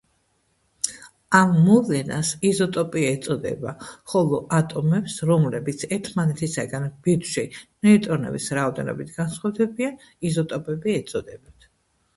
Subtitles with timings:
[1.39, 3.73] ამ მოვლენას იზოტოპია ეწოდება,
[4.15, 9.97] ხოლო ატომებს რომლებიც ერთმანეთისაგან ბირთვში ნეიტრონების რაოდენობით განსხვავდებიან
[10.33, 11.73] იზოტოპები ეწოდებათ.